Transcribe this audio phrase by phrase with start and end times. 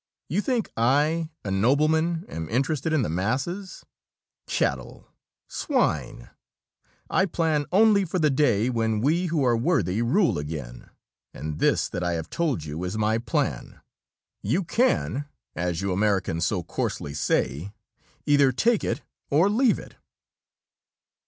[0.29, 3.85] You think I, a nobleman, am interested in the masses?
[4.47, 5.05] Cattle
[5.47, 6.31] swine!
[7.11, 10.89] I plan only for the day when we who are worthy rule again,
[11.35, 13.79] and this that I have told you is my plan.
[14.41, 15.25] You can,
[15.55, 17.71] as you Americans so coarsely say,
[18.25, 19.97] either take it or leave it."